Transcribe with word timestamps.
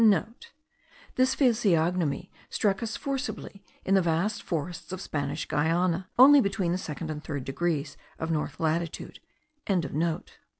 (* 0.51 1.15
This 1.15 1.35
physiognomy 1.35 2.31
struck 2.49 2.81
us 2.81 2.97
forcibly, 2.97 3.63
in 3.85 3.93
the 3.93 4.01
vast 4.01 4.41
forests 4.41 4.91
of 4.91 4.99
Spanish 4.99 5.47
Guiana, 5.47 6.09
only 6.17 6.41
between 6.41 6.71
the 6.71 6.79
second 6.79 7.11
and 7.11 7.23
third 7.23 7.43
degrees 7.45 7.97
of 8.17 8.31
north 8.31 8.59
latitude.) 8.59 9.19